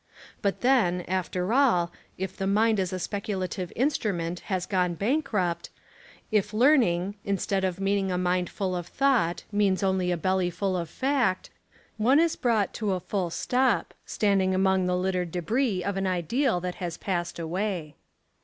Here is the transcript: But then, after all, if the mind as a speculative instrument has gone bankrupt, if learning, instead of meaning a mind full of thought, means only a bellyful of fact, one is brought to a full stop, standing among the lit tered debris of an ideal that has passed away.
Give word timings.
But 0.41 0.61
then, 0.61 1.01
after 1.01 1.53
all, 1.53 1.91
if 2.17 2.35
the 2.35 2.47
mind 2.47 2.79
as 2.79 2.91
a 2.91 2.97
speculative 2.97 3.71
instrument 3.75 4.39
has 4.49 4.65
gone 4.65 4.95
bankrupt, 4.95 5.69
if 6.31 6.55
learning, 6.55 7.17
instead 7.23 7.63
of 7.63 7.79
meaning 7.79 8.11
a 8.11 8.17
mind 8.17 8.49
full 8.49 8.75
of 8.75 8.87
thought, 8.87 9.43
means 9.51 9.83
only 9.83 10.11
a 10.11 10.17
bellyful 10.17 10.75
of 10.75 10.89
fact, 10.89 11.51
one 11.97 12.19
is 12.19 12.35
brought 12.35 12.73
to 12.73 12.93
a 12.93 12.99
full 12.99 13.29
stop, 13.29 13.93
standing 14.03 14.55
among 14.55 14.87
the 14.87 14.97
lit 14.97 15.13
tered 15.13 15.29
debris 15.29 15.83
of 15.83 15.97
an 15.97 16.07
ideal 16.07 16.59
that 16.59 16.75
has 16.81 16.97
passed 16.97 17.37
away. 17.37 17.93